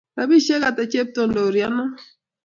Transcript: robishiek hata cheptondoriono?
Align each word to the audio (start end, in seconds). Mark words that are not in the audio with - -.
robishiek 0.17 0.63
hata 0.65 0.83
cheptondoriono? 0.91 1.83